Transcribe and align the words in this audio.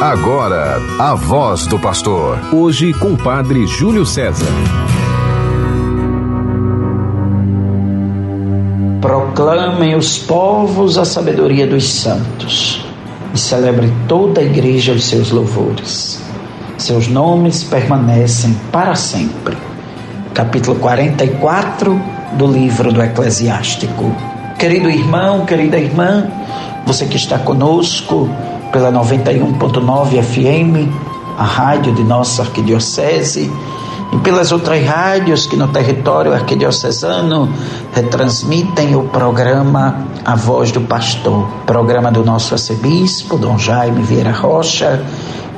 Agora, 0.00 0.78
a 0.98 1.14
voz 1.14 1.66
do 1.66 1.78
pastor. 1.78 2.38
Hoje 2.54 2.90
com 2.94 3.12
o 3.12 3.18
padre 3.18 3.66
Júlio 3.66 4.06
César. 4.06 4.46
Proclamem 9.02 9.94
os 9.94 10.16
povos 10.16 10.96
a 10.96 11.04
sabedoria 11.04 11.66
dos 11.66 11.86
santos 11.86 12.82
e 13.34 13.38
celebre 13.38 13.92
toda 14.08 14.40
a 14.40 14.42
igreja 14.42 14.94
os 14.94 15.04
seus 15.04 15.30
louvores. 15.30 16.18
Seus 16.78 17.06
nomes 17.06 17.62
permanecem 17.62 18.58
para 18.72 18.94
sempre. 18.94 19.54
Capítulo 20.32 20.78
44 20.78 22.00
do 22.38 22.46
livro 22.46 22.90
do 22.90 23.02
Eclesiástico. 23.02 24.16
Querido 24.58 24.88
irmão, 24.88 25.44
querida 25.44 25.78
irmã, 25.78 26.26
você 26.86 27.04
que 27.04 27.18
está 27.18 27.38
conosco 27.38 28.30
pela 28.72 28.92
91.9 28.92 30.22
FM, 30.22 30.88
a 31.38 31.44
rádio 31.44 31.92
de 31.92 32.02
nossa 32.02 32.42
arquidiocese, 32.42 33.50
e 34.12 34.18
pelas 34.18 34.50
outras 34.50 34.84
rádios 34.84 35.46
que 35.46 35.56
no 35.56 35.68
território 35.68 36.32
arquidiocesano 36.32 37.48
retransmitem 37.92 38.96
o 38.96 39.04
programa 39.04 40.06
A 40.24 40.34
Voz 40.34 40.72
do 40.72 40.80
Pastor, 40.80 41.46
programa 41.64 42.10
do 42.10 42.24
nosso 42.24 42.54
arcebispo, 42.54 43.38
Dom 43.38 43.56
Jaime 43.56 44.02
Vieira 44.02 44.32
Rocha, 44.32 45.04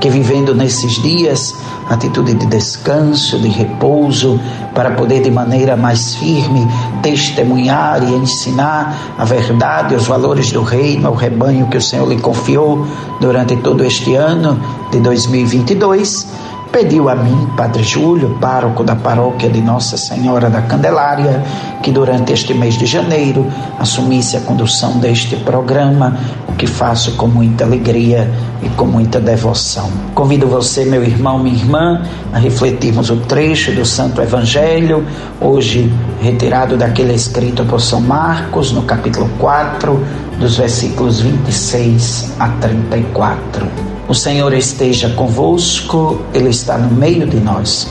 que 0.02 0.10
vivendo 0.10 0.52
nesses 0.52 0.94
dias 1.00 1.54
atitude 1.88 2.34
de 2.34 2.46
descanso, 2.46 3.38
de 3.38 3.48
repouso, 3.48 4.40
para 4.74 4.90
poder 4.90 5.22
de 5.22 5.30
maneira 5.30 5.76
mais 5.76 6.16
firme 6.16 6.66
testemunhar 7.00 8.02
e 8.02 8.12
ensinar 8.12 9.14
a 9.16 9.24
verdade, 9.24 9.94
os 9.94 10.08
valores 10.08 10.50
do 10.50 10.62
reino 10.62 11.06
ao 11.06 11.14
rebanho 11.14 11.68
que 11.68 11.76
o 11.76 11.82
Senhor 11.82 12.08
lhe 12.08 12.18
confiou 12.18 12.84
durante 13.20 13.56
todo 13.58 13.84
este 13.84 14.16
ano 14.16 14.60
de 14.90 14.98
2022 14.98 16.26
pediu 16.72 17.10
a 17.10 17.14
mim, 17.14 17.50
Padre 17.54 17.82
Júlio, 17.82 18.38
pároco 18.40 18.82
da 18.82 18.96
paróquia 18.96 19.50
de 19.50 19.60
Nossa 19.60 19.98
Senhora 19.98 20.48
da 20.48 20.62
Candelária, 20.62 21.44
que 21.82 21.92
durante 21.92 22.32
este 22.32 22.54
mês 22.54 22.78
de 22.78 22.86
janeiro 22.86 23.46
assumisse 23.78 24.38
a 24.38 24.40
condução 24.40 24.98
deste 24.98 25.36
programa, 25.36 26.16
que 26.62 26.66
faço 26.68 27.16
com 27.16 27.26
muita 27.26 27.64
alegria 27.64 28.30
e 28.62 28.68
com 28.68 28.86
muita 28.86 29.18
devoção. 29.18 29.90
Convido 30.14 30.46
você, 30.46 30.84
meu 30.84 31.02
irmão, 31.02 31.36
minha 31.36 31.56
irmã, 31.56 32.06
a 32.32 32.38
refletirmos 32.38 33.10
o 33.10 33.16
trecho 33.16 33.72
do 33.72 33.84
Santo 33.84 34.22
Evangelho, 34.22 35.04
hoje 35.40 35.92
retirado 36.20 36.76
daquele 36.76 37.14
escrito 37.14 37.64
por 37.64 37.80
São 37.80 38.00
Marcos, 38.00 38.70
no 38.70 38.82
capítulo 38.82 39.28
4, 39.40 40.06
dos 40.38 40.56
versículos 40.56 41.18
26 41.18 42.34
a 42.38 42.48
34. 42.50 43.66
O 44.08 44.14
Senhor 44.14 44.54
esteja 44.54 45.08
convosco, 45.16 46.20
Ele 46.32 46.50
está 46.50 46.78
no 46.78 46.94
meio 46.94 47.26
de 47.26 47.38
nós. 47.38 47.90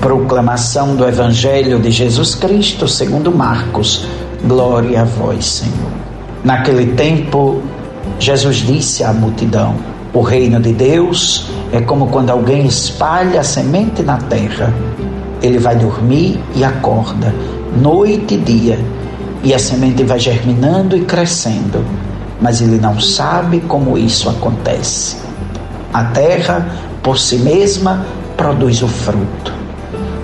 Proclamação 0.00 0.96
do 0.96 1.06
Evangelho 1.06 1.78
de 1.78 1.92
Jesus 1.92 2.34
Cristo 2.34 2.88
segundo 2.88 3.30
Marcos. 3.30 4.08
Glória 4.44 5.02
a 5.02 5.04
vós, 5.04 5.46
Senhor. 5.46 5.92
Naquele 6.42 6.94
tempo, 6.94 7.62
Jesus 8.18 8.56
disse 8.56 9.04
à 9.04 9.12
multidão: 9.12 9.76
O 10.12 10.20
reino 10.20 10.60
de 10.60 10.72
Deus 10.72 11.46
é 11.72 11.80
como 11.80 12.08
quando 12.08 12.30
alguém 12.30 12.66
espalha 12.66 13.40
a 13.40 13.44
semente 13.44 14.02
na 14.02 14.16
terra. 14.16 14.72
Ele 15.40 15.58
vai 15.58 15.76
dormir 15.76 16.42
e 16.54 16.64
acorda, 16.64 17.32
noite 17.80 18.34
e 18.34 18.38
dia, 18.38 18.78
e 19.44 19.54
a 19.54 19.58
semente 19.58 20.02
vai 20.02 20.18
germinando 20.18 20.96
e 20.96 21.04
crescendo, 21.04 21.84
mas 22.40 22.60
ele 22.60 22.78
não 22.78 22.98
sabe 22.98 23.60
como 23.60 23.96
isso 23.96 24.28
acontece. 24.28 25.16
A 25.92 26.04
terra, 26.04 26.66
por 27.02 27.18
si 27.18 27.36
mesma, 27.36 28.04
produz 28.36 28.82
o 28.82 28.88
fruto. 28.88 29.52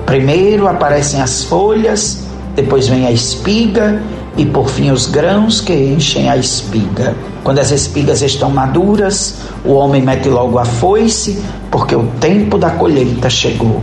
Primeiro 0.05 0.67
aparecem 0.67 1.23
as 1.23 1.45
folhas, 1.45 2.27
depois 2.57 2.89
vem 2.89 3.07
a 3.07 3.13
espiga 3.13 4.03
e 4.37 4.45
por 4.45 4.69
fim 4.69 4.91
os 4.91 5.07
grãos 5.07 5.61
que 5.61 5.73
enchem 5.73 6.29
a 6.29 6.37
espiga. 6.37 7.15
Quando 7.43 7.59
as 7.59 7.71
espigas 7.71 8.23
estão 8.23 8.51
maduras, 8.51 9.37
o 9.65 9.73
homem 9.73 10.03
mete 10.03 10.29
logo 10.29 10.59
a 10.59 10.65
foice, 10.65 11.43
porque 11.71 11.95
o 11.95 12.07
tempo 12.21 12.59
da 12.59 12.71
colheita 12.71 13.31
chegou. 13.31 13.83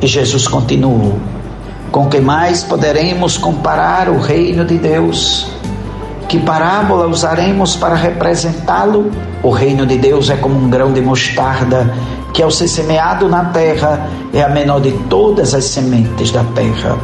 E 0.00 0.06
Jesus 0.06 0.46
continuou: 0.46 1.18
Com 1.90 2.06
que 2.06 2.20
mais 2.20 2.62
poderemos 2.62 3.36
comparar 3.36 4.08
o 4.08 4.18
reino 4.18 4.64
de 4.64 4.78
Deus? 4.78 5.50
Que 6.28 6.38
parábola 6.38 7.08
usaremos 7.08 7.74
para 7.74 7.96
representá-lo? 7.96 9.10
O 9.42 9.50
reino 9.50 9.84
de 9.84 9.98
Deus 9.98 10.30
é 10.30 10.36
como 10.36 10.54
um 10.54 10.70
grão 10.70 10.92
de 10.92 11.00
mostarda 11.00 11.92
que, 12.32 12.40
ao 12.40 12.52
ser 12.52 12.68
semeado 12.68 13.28
na 13.28 13.46
terra, 13.46 14.08
é 14.32 14.40
a 14.40 14.48
menor 14.48 14.80
de 14.80 14.92
todas 15.08 15.54
as 15.54 15.64
sementes 15.64 16.30
da 16.30 16.44
terra. 16.54 16.96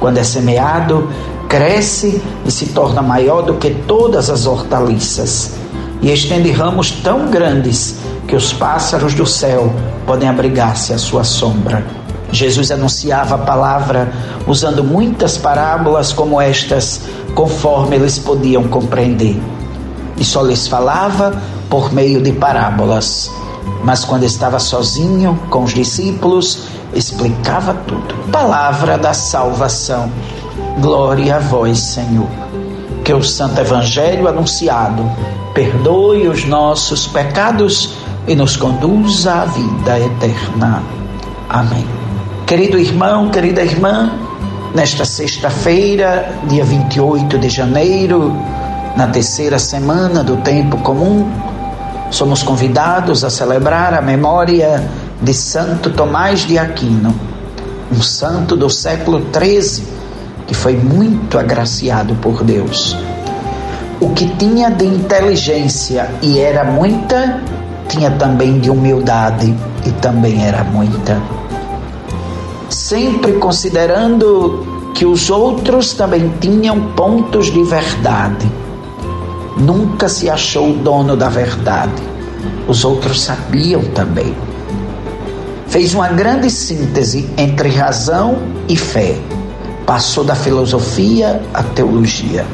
Quando 0.00 0.18
é 0.18 0.24
semeado, 0.24 1.08
cresce 1.50 2.22
e 2.46 2.50
se 2.50 2.66
torna 2.66 3.02
maior 3.02 3.42
do 3.42 3.54
que 3.54 3.70
todas 3.70 4.30
as 4.30 4.46
hortaliças, 4.46 5.50
e 6.00 6.10
estende 6.10 6.52
ramos 6.52 6.92
tão 6.92 7.26
grandes 7.26 7.96
que 8.28 8.36
os 8.36 8.52
pássaros 8.52 9.14
do 9.14 9.26
céu 9.26 9.70
podem 10.06 10.28
abrigar-se 10.28 10.94
à 10.94 10.98
sua 10.98 11.24
sombra. 11.24 11.84
Jesus 12.30 12.70
anunciava 12.70 13.34
a 13.34 13.38
palavra 13.38 14.12
usando 14.46 14.84
muitas 14.84 15.36
parábolas 15.36 16.12
como 16.12 16.40
estas, 16.40 17.00
conforme 17.34 17.96
eles 17.96 18.16
podiam 18.16 18.62
compreender. 18.68 19.36
E 20.16 20.24
só 20.24 20.42
lhes 20.42 20.68
falava 20.68 21.34
por 21.68 21.92
meio 21.92 22.22
de 22.22 22.30
parábolas. 22.32 23.28
Mas 23.82 24.04
quando 24.04 24.22
estava 24.22 24.60
sozinho 24.60 25.36
com 25.50 25.64
os 25.64 25.74
discípulos, 25.74 26.66
explicava 26.94 27.74
tudo. 27.88 28.14
Palavra 28.30 28.96
da 28.96 29.12
salvação. 29.12 30.10
Glória 30.78 31.36
a 31.36 31.38
vós, 31.40 31.78
Senhor. 31.78 32.28
Que 33.04 33.12
o 33.12 33.22
Santo 33.22 33.60
Evangelho 33.60 34.28
anunciado 34.28 35.04
perdoe 35.52 36.28
os 36.28 36.44
nossos 36.44 37.06
pecados 37.06 37.94
e 38.26 38.34
nos 38.34 38.56
conduza 38.56 39.32
à 39.32 39.44
vida 39.46 39.98
eterna. 39.98 40.82
Amém. 41.48 41.86
Querido 42.46 42.78
irmão, 42.78 43.30
querida 43.30 43.62
irmã, 43.62 44.12
nesta 44.74 45.04
sexta-feira, 45.04 46.32
dia 46.48 46.64
28 46.64 47.38
de 47.38 47.48
janeiro, 47.48 48.36
na 48.96 49.08
terceira 49.08 49.58
semana 49.58 50.22
do 50.22 50.36
tempo 50.38 50.78
comum, 50.78 51.30
somos 52.10 52.42
convidados 52.42 53.24
a 53.24 53.30
celebrar 53.30 53.94
a 53.94 54.00
memória 54.00 54.88
de 55.20 55.34
Santo 55.34 55.90
Tomás 55.90 56.40
de 56.40 56.58
Aquino, 56.58 57.14
um 57.92 58.02
santo 58.02 58.56
do 58.56 58.70
século 58.70 59.26
XIII 59.32 59.99
que 60.50 60.54
foi 60.54 60.76
muito 60.76 61.38
agraciado 61.38 62.16
por 62.16 62.42
Deus. 62.42 62.98
O 64.00 64.10
que 64.10 64.26
tinha 64.36 64.68
de 64.68 64.84
inteligência 64.84 66.10
e 66.20 66.40
era 66.40 66.64
muita, 66.64 67.40
tinha 67.86 68.10
também 68.10 68.58
de 68.58 68.68
humildade 68.68 69.54
e 69.86 69.90
também 69.92 70.44
era 70.44 70.64
muita 70.64 71.16
sempre 72.90 73.34
considerando 73.34 74.90
que 74.94 75.06
os 75.06 75.30
outros 75.30 75.92
também 75.92 76.32
tinham 76.40 76.92
pontos 76.92 77.46
de 77.46 77.62
verdade. 77.62 78.50
Nunca 79.56 80.08
se 80.08 80.30
achou 80.30 80.70
o 80.70 80.74
dono 80.74 81.16
da 81.16 81.28
verdade. 81.28 82.02
Os 82.66 82.84
outros 82.84 83.22
sabiam 83.22 83.82
também. 83.94 84.34
Fez 85.68 85.94
uma 85.94 86.08
grande 86.08 86.50
síntese 86.50 87.30
entre 87.36 87.68
razão 87.68 88.38
e 88.68 88.76
fé. 88.76 89.16
Passou 89.90 90.22
da 90.22 90.36
filosofia 90.36 91.42
à 91.52 91.64
teologia. 91.64 92.46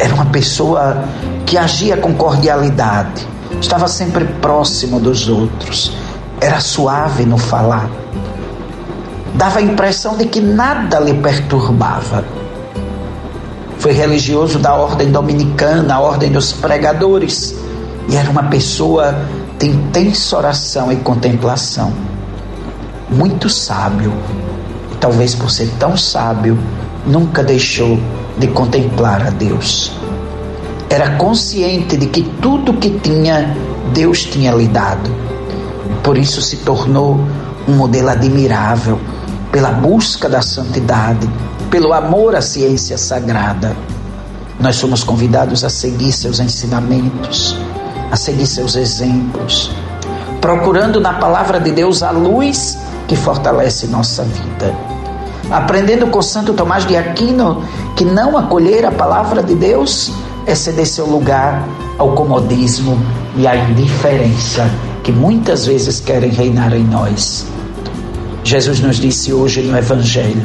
Era 0.00 0.12
uma 0.12 0.26
pessoa 0.26 1.04
que 1.46 1.56
agia 1.56 1.96
com 1.96 2.12
cordialidade, 2.14 3.24
estava 3.60 3.86
sempre 3.86 4.24
próximo 4.24 4.98
dos 4.98 5.28
outros, 5.28 5.92
era 6.40 6.58
suave 6.58 7.24
no 7.24 7.38
falar 7.38 7.88
dava 9.34 9.60
a 9.60 9.62
impressão 9.62 10.16
de 10.16 10.26
que 10.26 10.40
nada 10.40 10.98
lhe 10.98 11.14
perturbava. 11.14 12.24
Foi 13.78 13.92
religioso 13.92 14.58
da 14.58 14.74
ordem 14.74 15.10
dominicana, 15.10 15.94
a 15.94 16.00
ordem 16.00 16.30
dos 16.30 16.52
pregadores, 16.52 17.54
e 18.08 18.16
era 18.16 18.28
uma 18.28 18.44
pessoa 18.44 19.14
de 19.58 19.68
intensa 19.68 20.36
oração 20.36 20.92
e 20.92 20.96
contemplação. 20.96 21.92
Muito 23.08 23.48
sábio, 23.48 24.12
talvez 25.02 25.34
por 25.34 25.50
ser 25.50 25.68
tão 25.80 25.96
sábio, 25.96 26.56
nunca 27.04 27.42
deixou 27.42 27.98
de 28.38 28.46
contemplar 28.46 29.26
a 29.26 29.30
Deus. 29.30 29.90
Era 30.88 31.16
consciente 31.16 31.96
de 31.96 32.06
que 32.06 32.22
tudo 32.40 32.74
que 32.74 32.90
tinha, 33.00 33.56
Deus 33.92 34.22
tinha 34.22 34.52
lhe 34.52 34.68
dado. 34.68 35.10
Por 36.04 36.16
isso 36.16 36.40
se 36.40 36.58
tornou 36.58 37.18
um 37.66 37.74
modelo 37.74 38.10
admirável 38.10 39.00
pela 39.50 39.72
busca 39.72 40.28
da 40.28 40.40
santidade, 40.40 41.28
pelo 41.68 41.92
amor 41.92 42.36
à 42.36 42.40
ciência 42.40 42.96
sagrada. 42.96 43.76
Nós 44.60 44.76
somos 44.76 45.02
convidados 45.02 45.64
a 45.64 45.68
seguir 45.68 46.12
seus 46.12 46.38
ensinamentos. 46.38 47.56
a 48.12 48.16
seguir 48.16 48.46
seus 48.46 48.76
exemplos, 48.76 49.70
procurando 50.38 51.00
na 51.00 51.14
palavra 51.14 51.58
de 51.58 51.72
Deus 51.72 52.02
a 52.02 52.10
luz 52.10 52.76
que 53.08 53.16
fortalece 53.16 53.86
nossa 53.86 54.22
vida. 54.22 54.91
Aprendendo 55.52 56.06
com 56.06 56.22
Santo 56.22 56.54
Tomás 56.54 56.86
de 56.86 56.96
Aquino 56.96 57.62
que 57.94 58.06
não 58.06 58.38
acolher 58.38 58.86
a 58.86 58.90
palavra 58.90 59.42
de 59.42 59.54
Deus 59.54 60.10
é 60.46 60.54
ceder 60.54 60.86
seu 60.86 61.04
lugar 61.06 61.68
ao 61.98 62.14
comodismo 62.14 62.98
e 63.36 63.46
à 63.46 63.54
indiferença 63.54 64.66
que 65.04 65.12
muitas 65.12 65.66
vezes 65.66 66.00
querem 66.00 66.30
reinar 66.30 66.72
em 66.72 66.84
nós. 66.84 67.46
Jesus 68.42 68.80
nos 68.80 68.96
disse 68.96 69.30
hoje 69.34 69.60
no 69.60 69.76
Evangelho: 69.76 70.42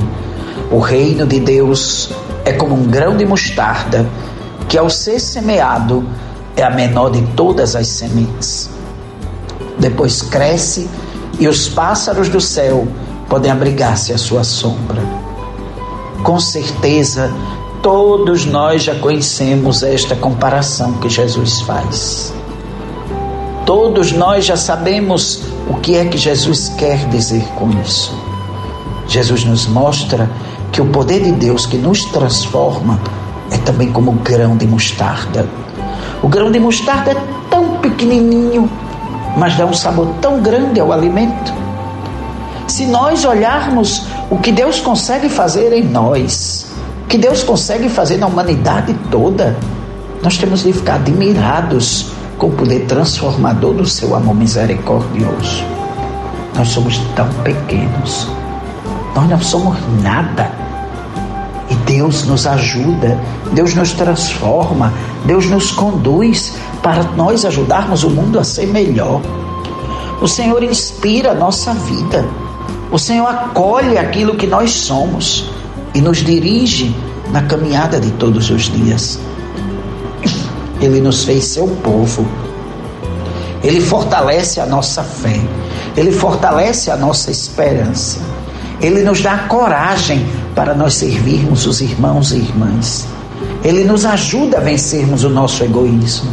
o 0.69 0.80
reino 0.80 1.25
de 1.25 1.39
Deus 1.39 2.10
é 2.44 2.51
como 2.51 2.75
um 2.75 2.83
grão 2.83 3.15
de 3.15 3.25
mostarda 3.25 4.06
que, 4.68 4.77
ao 4.77 4.89
ser 4.89 5.21
semeado, 5.21 6.06
é 6.53 6.63
a 6.63 6.69
menor 6.69 7.12
de 7.12 7.21
todas 7.33 7.77
as 7.77 7.88
sementes. 7.88 8.69
Depois 9.80 10.21
cresce 10.21 10.89
e 11.39 11.48
os 11.48 11.69
pássaros 11.69 12.27
do 12.27 12.42
céu 12.42 12.86
podem 13.29 13.51
abrigar-se 13.51 14.13
à 14.13 14.18
sua 14.18 14.44
sombra. 14.44 15.01
Com 16.24 16.39
certeza, 16.39 17.31
todos 17.81 18.45
nós 18.45 18.83
já 18.83 18.95
conhecemos 18.95 19.83
esta 19.83 20.15
comparação 20.15 20.94
que 20.94 21.09
Jesus 21.09 21.62
faz. 21.62 22.33
Todos 23.65 24.12
nós 24.13 24.45
já 24.45 24.56
sabemos 24.56 25.41
o 25.69 25.75
que 25.75 25.97
é 25.97 26.06
que 26.06 26.18
Jesus 26.18 26.69
quer 26.77 26.97
dizer 27.09 27.44
com 27.56 27.69
isso. 27.81 28.13
Jesus 29.07 29.44
nos 29.44 29.68
mostra 29.68 30.29
que 30.71 30.81
o 30.81 30.85
poder 30.85 31.21
de 31.21 31.31
Deus 31.33 31.65
que 31.65 31.77
nos 31.77 32.06
transforma 32.06 33.00
é 33.51 33.57
também 33.57 33.91
como 33.91 34.12
grão 34.13 34.56
de 34.57 34.68
mostarda. 34.68 35.47
O 36.21 36.27
grão 36.27 36.51
de 36.51 36.59
mostarda 36.59 37.12
é 37.12 37.18
tão 37.50 37.77
pequenininho, 37.77 38.69
mas 39.38 39.56
dá 39.56 39.65
um 39.65 39.74
sabor 39.74 40.07
tão 40.21 40.41
grande 40.41 40.79
ao 40.79 40.91
alimento. 40.91 41.66
Se 42.67 42.85
nós 42.85 43.23
olharmos 43.23 44.03
o 44.29 44.37
que 44.37 44.51
Deus 44.51 44.79
consegue 44.79 45.29
fazer 45.29 45.71
em 45.71 45.83
nós, 45.83 46.67
o 47.05 47.07
que 47.07 47.17
Deus 47.17 47.41
consegue 47.41 47.87
fazer 47.87 48.17
na 48.17 48.27
humanidade 48.27 48.93
toda, 49.09 49.55
nós 50.21 50.37
temos 50.37 50.63
de 50.63 50.73
ficar 50.73 50.95
admirados 50.95 52.11
com 52.37 52.47
o 52.47 52.51
poder 52.51 52.85
transformador 52.85 53.73
do 53.73 53.85
seu 53.85 54.13
amor 54.13 54.35
misericordioso. 54.35 55.63
Nós 56.55 56.67
somos 56.67 56.97
tão 57.15 57.27
pequenos, 57.43 58.27
nós 59.15 59.29
não 59.29 59.41
somos 59.41 59.77
nada. 60.03 60.51
E 61.69 61.75
Deus 61.75 62.25
nos 62.25 62.45
ajuda, 62.45 63.17
Deus 63.53 63.75
nos 63.75 63.93
transforma, 63.93 64.93
Deus 65.25 65.45
nos 65.49 65.71
conduz 65.71 66.53
para 66.81 67.03
nós 67.15 67.45
ajudarmos 67.45 68.03
o 68.03 68.09
mundo 68.09 68.39
a 68.39 68.43
ser 68.43 68.67
melhor. 68.67 69.21
O 70.21 70.27
Senhor 70.27 70.63
inspira 70.63 71.31
a 71.31 71.35
nossa 71.35 71.73
vida. 71.73 72.25
O 72.92 72.98
Senhor 72.98 73.28
acolhe 73.28 73.98
aquilo 73.98 74.36
que 74.36 74.48
nós 74.48 74.72
somos 74.72 75.50
e 75.94 76.00
nos 76.00 76.19
dirige 76.19 76.95
na 77.31 77.42
caminhada 77.44 78.00
de 78.00 78.12
todos 78.12 78.50
os 78.50 78.63
dias. 78.63 79.19
Ele 80.80 81.01
nos 81.01 81.24
fez 81.24 81.44
seu 81.44 81.68
povo. 81.68 82.25
Ele 83.63 83.81
fortalece 83.81 84.62
a 84.62 84.66
nossa 84.66 85.04
fé. 85.04 85.39
Ele 85.95 86.12
fortalece 86.12 86.89
a 86.89 86.95
nossa 86.95 87.31
esperança. 87.31 88.19
Ele 88.80 89.04
nos 89.04 89.22
dá 89.22 89.38
coragem 89.50 90.25
para 90.56 90.74
nós 90.74 90.94
servirmos 90.94 91.66
os 91.66 91.81
irmãos 91.81 92.31
e 92.31 92.38
irmãs. 92.38 93.07
Ele 93.63 93.84
nos 93.84 94.06
ajuda 94.06 94.57
a 94.57 94.62
vencermos 94.62 95.24
o 95.24 95.30
nosso 95.30 95.63
egoísmo. 95.63 96.31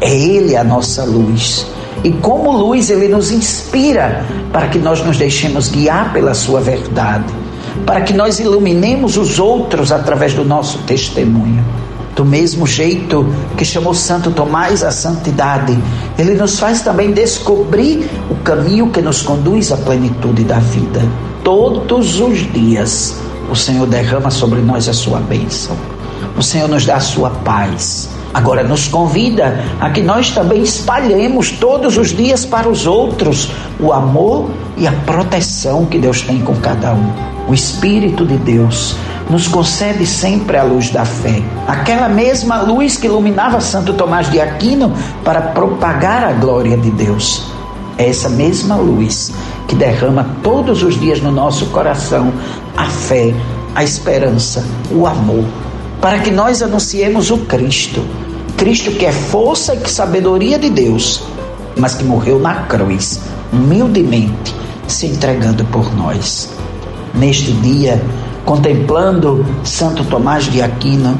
É 0.00 0.14
Ele 0.14 0.56
a 0.56 0.64
nossa 0.64 1.04
luz. 1.04 1.66
E 2.02 2.10
como 2.12 2.50
luz, 2.50 2.90
Ele 2.90 3.08
nos 3.08 3.30
inspira 3.30 4.24
para 4.52 4.68
que 4.68 4.78
nós 4.78 5.04
nos 5.04 5.16
deixemos 5.16 5.68
guiar 5.68 6.12
pela 6.12 6.34
Sua 6.34 6.60
verdade, 6.60 7.32
para 7.86 8.00
que 8.00 8.12
nós 8.12 8.38
iluminemos 8.38 9.16
os 9.16 9.38
outros 9.38 9.92
através 9.92 10.34
do 10.34 10.44
nosso 10.44 10.78
testemunho. 10.78 11.64
Do 12.14 12.24
mesmo 12.24 12.64
jeito 12.64 13.26
que 13.56 13.64
chamou 13.64 13.92
Santo 13.92 14.30
Tomás 14.30 14.84
à 14.84 14.92
santidade, 14.92 15.76
ele 16.16 16.34
nos 16.34 16.60
faz 16.60 16.80
também 16.80 17.10
descobrir 17.10 18.08
o 18.30 18.36
caminho 18.36 18.90
que 18.90 19.02
nos 19.02 19.20
conduz 19.20 19.72
à 19.72 19.76
plenitude 19.76 20.44
da 20.44 20.60
vida. 20.60 21.02
Todos 21.42 22.20
os 22.20 22.52
dias, 22.52 23.16
o 23.50 23.56
Senhor 23.56 23.86
derrama 23.86 24.30
sobre 24.30 24.60
nós 24.60 24.88
a 24.88 24.92
sua 24.92 25.18
bênção. 25.18 25.76
O 26.38 26.42
Senhor 26.42 26.68
nos 26.68 26.86
dá 26.86 26.96
a 26.96 27.00
sua 27.00 27.30
paz. 27.30 28.13
Agora 28.34 28.64
nos 28.64 28.88
convida 28.88 29.64
a 29.80 29.90
que 29.90 30.02
nós 30.02 30.32
também 30.32 30.60
espalhemos 30.60 31.52
todos 31.52 31.96
os 31.96 32.08
dias 32.08 32.44
para 32.44 32.68
os 32.68 32.84
outros 32.84 33.52
o 33.78 33.92
amor 33.92 34.50
e 34.76 34.88
a 34.88 34.92
proteção 34.92 35.86
que 35.86 35.98
Deus 35.98 36.20
tem 36.20 36.40
com 36.40 36.56
cada 36.56 36.92
um. 36.92 37.12
O 37.48 37.54
Espírito 37.54 38.26
de 38.26 38.36
Deus 38.36 38.96
nos 39.30 39.46
concede 39.46 40.04
sempre 40.04 40.56
a 40.56 40.64
luz 40.64 40.90
da 40.90 41.04
fé. 41.04 41.42
Aquela 41.68 42.08
mesma 42.08 42.60
luz 42.60 42.96
que 42.96 43.06
iluminava 43.06 43.60
Santo 43.60 43.94
Tomás 43.94 44.28
de 44.28 44.40
Aquino 44.40 44.92
para 45.22 45.40
propagar 45.40 46.24
a 46.24 46.32
glória 46.32 46.76
de 46.76 46.90
Deus. 46.90 47.44
É 47.96 48.08
essa 48.08 48.28
mesma 48.28 48.74
luz 48.74 49.32
que 49.68 49.76
derrama 49.76 50.26
todos 50.42 50.82
os 50.82 50.98
dias 50.98 51.20
no 51.20 51.30
nosso 51.30 51.66
coração 51.66 52.32
a 52.76 52.86
fé, 52.86 53.32
a 53.74 53.84
esperança, 53.84 54.66
o 54.90 55.06
amor, 55.06 55.44
para 56.04 56.18
que 56.18 56.30
nós 56.30 56.60
anunciemos 56.60 57.30
o 57.30 57.38
Cristo. 57.46 58.04
Cristo 58.58 58.90
que 58.90 59.06
é 59.06 59.10
força 59.10 59.74
e 59.74 59.88
sabedoria 59.88 60.58
de 60.58 60.68
Deus, 60.68 61.22
mas 61.78 61.94
que 61.94 62.04
morreu 62.04 62.38
na 62.38 62.56
cruz, 62.64 63.22
humildemente, 63.50 64.54
se 64.86 65.06
entregando 65.06 65.64
por 65.64 65.96
nós. 65.96 66.50
Neste 67.14 67.52
dia, 67.52 68.04
contemplando 68.44 69.46
Santo 69.64 70.04
Tomás 70.04 70.44
de 70.44 70.60
Aquino, 70.60 71.18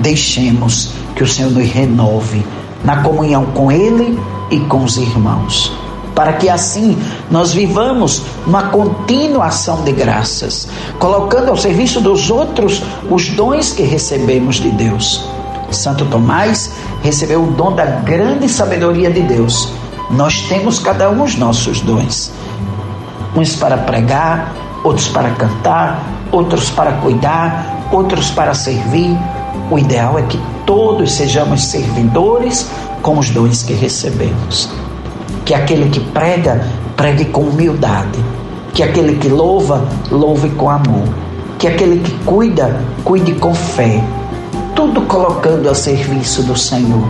deixemos 0.00 0.90
que 1.14 1.24
o 1.24 1.26
Senhor 1.26 1.50
nos 1.50 1.66
renove 1.66 2.44
na 2.84 3.02
comunhão 3.02 3.46
com 3.46 3.72
Ele 3.72 4.20
e 4.50 4.60
com 4.60 4.84
os 4.84 4.98
irmãos, 4.98 5.72
para 6.16 6.32
que 6.32 6.48
assim 6.48 6.96
nós 7.30 7.52
vivamos 7.52 8.22
uma 8.46 8.70
contínua 8.70 9.46
ação 9.46 9.82
de 9.84 9.92
graças, 9.92 10.66
colocando 10.98 11.50
ao 11.50 11.56
serviço 11.58 12.00
dos 12.00 12.30
outros 12.30 12.82
os 13.10 13.28
dons 13.28 13.72
que 13.72 13.82
recebemos 13.82 14.56
de 14.56 14.70
Deus. 14.70 15.28
Santo 15.70 16.06
Tomás 16.06 16.72
recebeu 17.02 17.44
o 17.44 17.50
dom 17.52 17.72
da 17.72 17.84
grande 17.84 18.48
sabedoria 18.48 19.10
de 19.10 19.20
Deus. 19.20 19.68
Nós 20.10 20.40
temos 20.48 20.78
cada 20.78 21.10
um 21.10 21.22
os 21.22 21.36
nossos 21.36 21.80
dons, 21.80 22.32
uns 23.36 23.54
para 23.54 23.76
pregar, 23.76 24.54
outros 24.82 25.08
para 25.08 25.30
cantar, 25.32 26.02
outros 26.32 26.70
para 26.70 26.92
cuidar, 26.92 27.88
outros 27.92 28.30
para 28.30 28.54
servir. 28.54 29.14
O 29.70 29.78
ideal 29.78 30.18
é 30.18 30.22
que 30.22 30.40
todos 30.64 31.12
sejamos 31.12 31.66
servidores 31.66 32.70
com 33.02 33.18
os 33.18 33.28
dons 33.28 33.62
que 33.62 33.74
recebemos. 33.74 34.85
Que 35.46 35.54
aquele 35.54 35.88
que 35.88 36.00
prega, 36.00 36.62
pregue 36.94 37.24
com 37.24 37.40
humildade. 37.40 38.18
Que 38.74 38.82
aquele 38.82 39.16
que 39.16 39.28
louva, 39.28 39.88
louve 40.10 40.50
com 40.50 40.68
amor. 40.68 41.08
Que 41.58 41.66
aquele 41.66 42.00
que 42.00 42.12
cuida, 42.24 42.78
cuide 43.02 43.32
com 43.36 43.54
fé. 43.54 44.04
Tudo 44.74 45.00
colocando 45.02 45.70
a 45.70 45.74
serviço 45.74 46.42
do 46.42 46.54
Senhor 46.54 47.02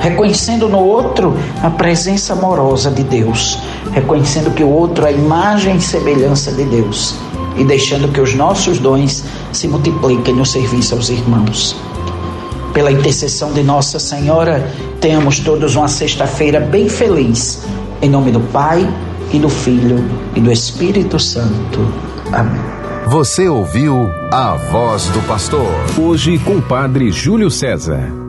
reconhecendo 0.00 0.68
no 0.68 0.78
outro 0.78 1.36
a 1.62 1.70
presença 1.70 2.32
amorosa 2.32 2.90
de 2.90 3.02
Deus, 3.02 3.58
reconhecendo 3.92 4.54
que 4.54 4.62
o 4.62 4.70
outro 4.70 5.06
é 5.06 5.08
a 5.08 5.12
imagem 5.12 5.76
e 5.76 5.80
semelhança 5.80 6.52
de 6.52 6.64
Deus 6.64 7.16
e 7.56 7.64
deixando 7.64 8.08
que 8.08 8.20
os 8.20 8.34
nossos 8.34 8.78
dons 8.78 9.24
se 9.52 9.66
multipliquem 9.66 10.34
no 10.34 10.46
serviço 10.46 10.94
aos 10.94 11.08
irmãos. 11.08 11.76
Pela 12.72 12.92
intercessão 12.92 13.52
de 13.52 13.62
Nossa 13.64 13.98
Senhora, 13.98 14.72
tenhamos 15.00 15.40
todos 15.40 15.74
uma 15.74 15.88
sexta-feira 15.88 16.60
bem 16.60 16.88
feliz. 16.88 17.60
Em 18.00 18.08
nome 18.08 18.30
do 18.30 18.40
Pai, 18.40 18.88
e 19.32 19.38
do 19.38 19.48
Filho, 19.48 19.98
e 20.34 20.40
do 20.40 20.50
Espírito 20.50 21.18
Santo. 21.18 21.80
Amém. 22.32 22.60
Você 23.06 23.48
ouviu 23.48 24.10
a 24.30 24.54
voz 24.54 25.06
do 25.06 25.20
pastor. 25.26 25.66
Hoje 25.98 26.38
com 26.38 26.56
o 26.56 26.62
Padre 26.62 27.10
Júlio 27.10 27.50
César. 27.50 28.27